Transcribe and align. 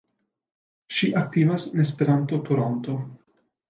Ŝi 0.95 1.11
aktivas 1.23 1.69
en 1.71 1.87
Esperanto-Toronto. 1.87 3.03